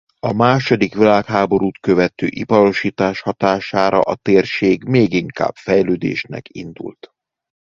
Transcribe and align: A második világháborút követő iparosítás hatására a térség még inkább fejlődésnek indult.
A 0.19 0.31
második 0.33 0.93
világháborút 0.93 1.77
követő 1.77 2.27
iparosítás 2.29 3.21
hatására 3.21 4.01
a 4.01 4.15
térség 4.15 4.83
még 4.83 5.13
inkább 5.13 5.55
fejlődésnek 5.55 6.43
indult. 6.51 7.11